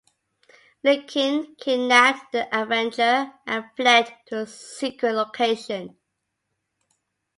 [0.83, 5.95] Lincoln kidnapped the Avenger and fled to a secret location.